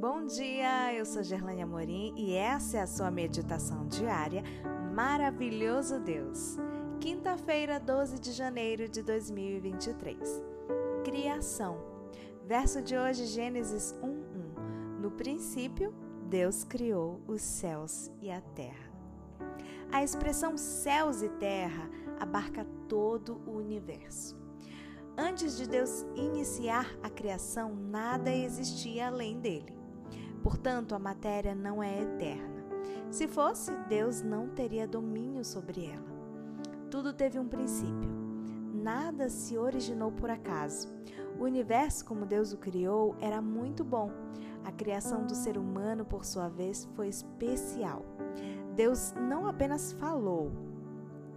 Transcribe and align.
Bom 0.00 0.26
dia, 0.26 0.94
eu 0.94 1.04
sou 1.04 1.24
Gerlane 1.24 1.60
Amorim 1.60 2.14
e 2.16 2.32
essa 2.32 2.76
é 2.76 2.80
a 2.82 2.86
sua 2.86 3.10
meditação 3.10 3.84
diária 3.88 4.44
Maravilhoso 4.94 5.98
Deus. 5.98 6.56
Quinta-feira, 7.00 7.80
12 7.80 8.20
de 8.20 8.30
janeiro 8.30 8.88
de 8.88 9.02
2023. 9.02 10.40
Criação. 11.04 11.80
Verso 12.46 12.80
de 12.80 12.96
hoje, 12.96 13.26
Gênesis 13.26 13.92
1:1. 14.00 15.00
No 15.00 15.10
princípio, 15.10 15.92
Deus 16.30 16.62
criou 16.62 17.20
os 17.26 17.42
céus 17.42 18.08
e 18.22 18.30
a 18.30 18.40
terra. 18.40 18.92
A 19.90 20.04
expressão 20.04 20.56
céus 20.56 21.22
e 21.22 21.28
terra 21.28 21.90
abarca 22.20 22.64
todo 22.88 23.42
o 23.44 23.56
universo. 23.56 24.36
Antes 25.16 25.56
de 25.56 25.68
Deus 25.68 26.06
iniciar 26.14 26.86
a 27.02 27.10
criação, 27.10 27.74
nada 27.74 28.32
existia 28.32 29.08
além 29.08 29.40
dele. 29.40 29.76
Portanto, 30.42 30.94
a 30.94 30.98
matéria 30.98 31.54
não 31.54 31.82
é 31.82 32.02
eterna. 32.02 32.64
Se 33.10 33.26
fosse, 33.26 33.72
Deus 33.88 34.22
não 34.22 34.48
teria 34.48 34.86
domínio 34.86 35.44
sobre 35.44 35.86
ela. 35.86 36.18
Tudo 36.90 37.12
teve 37.12 37.38
um 37.38 37.48
princípio. 37.48 38.10
Nada 38.72 39.28
se 39.28 39.58
originou 39.58 40.12
por 40.12 40.30
acaso. 40.30 40.88
O 41.38 41.44
universo, 41.44 42.04
como 42.04 42.26
Deus 42.26 42.52
o 42.52 42.58
criou, 42.58 43.16
era 43.20 43.40
muito 43.40 43.84
bom. 43.84 44.10
A 44.64 44.72
criação 44.72 45.26
do 45.26 45.34
ser 45.34 45.56
humano, 45.56 46.04
por 46.04 46.24
sua 46.24 46.48
vez, 46.48 46.88
foi 46.94 47.08
especial. 47.08 48.04
Deus 48.74 49.12
não 49.12 49.46
apenas 49.46 49.92
falou, 49.92 50.52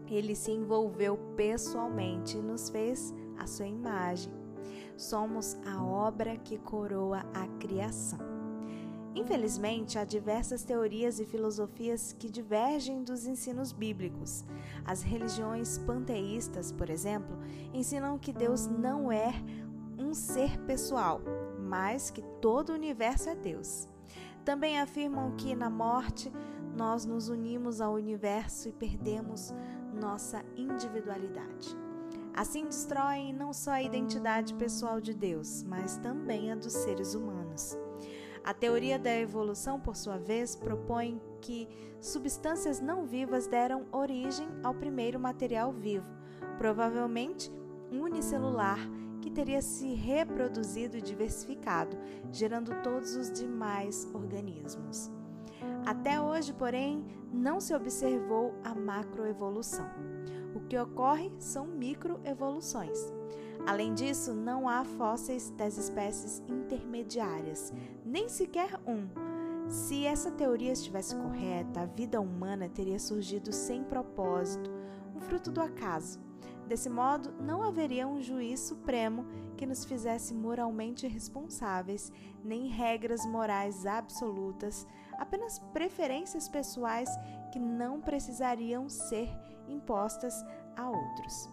ele 0.07 0.35
se 0.35 0.51
envolveu 0.51 1.17
pessoalmente 1.35 2.37
e 2.37 2.41
nos 2.41 2.69
fez 2.69 3.13
a 3.37 3.47
sua 3.47 3.67
imagem. 3.67 4.33
Somos 4.97 5.57
a 5.65 5.83
obra 5.83 6.37
que 6.37 6.57
coroa 6.57 7.23
a 7.33 7.47
criação. 7.59 8.30
Infelizmente, 9.13 9.99
há 9.99 10.05
diversas 10.05 10.63
teorias 10.63 11.19
e 11.19 11.25
filosofias 11.25 12.13
que 12.17 12.29
divergem 12.29 13.03
dos 13.03 13.27
ensinos 13.27 13.73
bíblicos. 13.73 14.45
As 14.85 15.01
religiões 15.01 15.77
panteístas, 15.79 16.71
por 16.71 16.89
exemplo, 16.89 17.37
ensinam 17.73 18.17
que 18.17 18.31
Deus 18.31 18.67
não 18.67 19.11
é 19.11 19.33
um 19.97 20.13
ser 20.13 20.57
pessoal, 20.61 21.21
mas 21.59 22.09
que 22.09 22.21
todo 22.41 22.69
o 22.69 22.75
universo 22.75 23.29
é 23.29 23.35
Deus. 23.35 23.87
Também 24.45 24.79
afirmam 24.79 25.35
que 25.35 25.55
na 25.55 25.69
morte 25.69 26.31
nós 26.75 27.05
nos 27.05 27.27
unimos 27.27 27.81
ao 27.81 27.93
universo 27.93 28.69
e 28.69 28.71
perdemos 28.71 29.53
nossa 29.93 30.43
individualidade. 30.55 31.77
Assim 32.33 32.63
destroem 32.65 33.33
não 33.33 33.51
só 33.51 33.71
a 33.71 33.83
identidade 33.83 34.53
pessoal 34.53 35.01
de 35.01 35.13
Deus, 35.13 35.63
mas 35.63 35.97
também 35.97 36.49
a 36.49 36.55
dos 36.55 36.71
seres 36.71 37.13
humanos. 37.13 37.77
A 38.43 38.53
teoria 38.53 38.97
da 38.97 39.15
evolução, 39.15 39.79
por 39.79 39.95
sua 39.95 40.17
vez, 40.17 40.55
propõe 40.55 41.21
que 41.41 41.67
substâncias 41.99 42.79
não 42.79 43.05
vivas 43.05 43.45
deram 43.45 43.85
origem 43.91 44.47
ao 44.63 44.73
primeiro 44.73 45.19
material 45.19 45.71
vivo, 45.71 46.07
provavelmente 46.57 47.51
unicelular, 47.91 48.79
que 49.21 49.29
teria 49.29 49.61
se 49.61 49.93
reproduzido 49.93 50.97
e 50.97 51.01
diversificado, 51.01 51.95
gerando 52.31 52.81
todos 52.81 53.15
os 53.15 53.31
demais 53.31 54.09
organismos. 54.13 55.11
Até 55.85 56.19
hoje, 56.19 56.53
porém, 56.53 57.05
não 57.31 57.59
se 57.59 57.75
observou 57.75 58.55
a 58.63 58.73
macroevolução. 58.73 59.87
O 60.55 60.59
que 60.61 60.77
ocorre 60.77 61.31
são 61.39 61.65
microevoluções. 61.65 62.97
Além 63.65 63.93
disso, 63.93 64.33
não 64.33 64.67
há 64.67 64.83
fósseis 64.83 65.51
das 65.51 65.77
espécies 65.77 66.41
intermediárias, 66.47 67.71
nem 68.05 68.27
sequer 68.27 68.79
um. 68.87 69.07
Se 69.69 70.05
essa 70.05 70.31
teoria 70.31 70.73
estivesse 70.73 71.15
correta, 71.15 71.81
a 71.81 71.85
vida 71.85 72.19
humana 72.19 72.67
teria 72.67 72.99
surgido 72.99 73.53
sem 73.53 73.83
propósito, 73.83 74.69
um 75.15 75.21
fruto 75.21 75.51
do 75.51 75.61
acaso. 75.61 76.19
Desse 76.71 76.89
modo, 76.89 77.33
não 77.33 77.63
haveria 77.63 78.07
um 78.07 78.21
juiz 78.21 78.61
supremo 78.61 79.25
que 79.57 79.65
nos 79.65 79.83
fizesse 79.83 80.33
moralmente 80.33 81.05
responsáveis, 81.05 82.09
nem 82.45 82.67
regras 82.67 83.25
morais 83.25 83.85
absolutas, 83.85 84.87
apenas 85.19 85.59
preferências 85.73 86.47
pessoais 86.47 87.09
que 87.51 87.59
não 87.59 87.99
precisariam 87.99 88.87
ser 88.87 89.29
impostas 89.67 90.33
a 90.77 90.89
outros. 90.89 91.49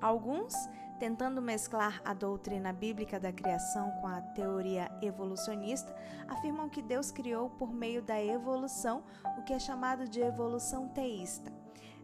Alguns, 0.00 0.54
tentando 1.00 1.42
mesclar 1.42 2.00
a 2.04 2.14
doutrina 2.14 2.72
bíblica 2.72 3.18
da 3.18 3.32
criação 3.32 3.90
com 4.00 4.06
a 4.06 4.20
teoria 4.20 4.88
evolucionista, 5.02 5.92
afirmam 6.28 6.68
que 6.68 6.80
Deus 6.80 7.10
criou 7.10 7.50
por 7.50 7.72
meio 7.72 8.02
da 8.02 8.22
evolução 8.22 9.02
o 9.36 9.42
que 9.42 9.52
é 9.52 9.58
chamado 9.58 10.06
de 10.08 10.20
evolução 10.20 10.86
teísta. 10.86 11.52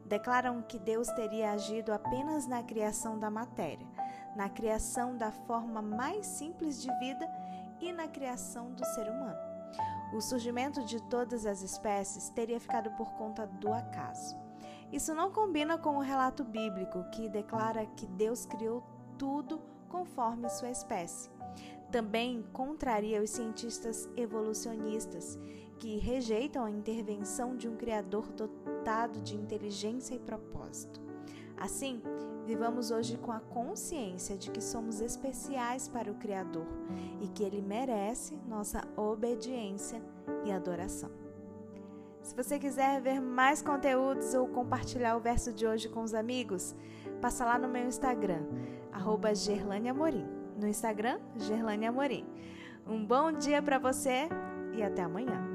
Declaram 0.07 0.63
que 0.63 0.79
Deus 0.79 1.09
teria 1.09 1.53
agido 1.53 1.93
apenas 1.93 2.47
na 2.47 2.63
criação 2.63 3.19
da 3.19 3.31
matéria, 3.31 3.87
na 4.37 4.49
criação 4.49 5.17
da 5.17 5.31
forma 5.31 5.81
mais 5.81 6.27
simples 6.27 6.83
de 6.83 6.93
vida 6.99 7.27
e 7.81 7.93
na 7.93 8.09
criação 8.09 8.73
do 8.73 8.85
ser 8.85 9.09
humano. 9.09 9.39
O 10.15 10.21
surgimento 10.21 10.85
de 10.85 11.03
todas 11.09 11.47
as 11.47 11.63
espécies 11.63 12.29
teria 12.31 12.61
ficado 12.61 12.91
por 12.93 13.13
conta 13.15 13.47
do 13.47 13.73
acaso. 13.73 14.37
Isso 14.93 15.15
não 15.15 15.33
combina 15.33 15.77
com 15.77 15.97
o 15.97 16.01
relato 16.01 16.45
bíblico, 16.45 17.03
que 17.11 17.29
declara 17.29 17.85
que 17.85 18.07
Deus 18.07 18.47
criou 18.47 18.83
tudo 19.19 19.61
conforme 19.89 20.49
sua 20.49 20.71
espécie. 20.71 21.31
Também 21.91 22.43
contraria 22.53 23.23
os 23.23 23.31
cientistas 23.31 24.09
evolucionistas, 24.17 25.39
que 25.79 25.99
rejeitam 25.99 26.65
a 26.65 26.71
intervenção 26.71 27.57
de 27.57 27.69
um 27.69 27.77
Criador 27.77 28.27
dotado 28.33 29.21
de 29.21 29.37
inteligência 29.37 30.15
e 30.15 30.19
propósito. 30.19 31.01
Assim, 31.57 32.03
vivamos 32.47 32.91
hoje 32.91 33.17
com 33.17 33.33
a 33.33 33.41
consciência 33.41 34.37
de 34.37 34.51
que 34.51 34.61
somos 34.61 35.01
especiais 35.01 35.89
para 35.89 36.11
o 36.11 36.17
Criador 36.17 36.67
e 37.21 37.29
que 37.29 37.43
Ele 37.43 37.63
merece 37.63 38.37
nossa 38.49 38.83
obediência 38.97 40.03
e 40.45 40.53
adoração. 40.53 41.11
Se 42.23 42.35
você 42.35 42.59
quiser 42.59 43.03
ver 43.03 43.21
mais 43.21 43.61
conteúdos 43.61 44.33
ou 44.33 44.49
compartilhar 44.49 45.15
o 45.17 45.21
verso 45.21 45.53
de 45.53 45.67
hoje 45.67 45.91
com 45.91 46.03
os 46.03 46.15
amigos, 46.15 46.75
passa 47.21 47.45
lá 47.45 47.59
no 47.59 47.69
meu 47.69 47.87
Instagram, 47.87 48.47
arroba 48.91 49.29
Amorim. 49.91 50.27
No 50.59 50.67
Instagram, 50.67 51.21
Gerlane 51.37 51.87
Amorim. 51.87 52.27
Um 52.87 53.05
bom 53.05 53.31
dia 53.33 53.61
para 53.61 53.79
você 53.79 54.29
e 54.73 54.83
até 54.83 55.03
amanhã. 55.03 55.54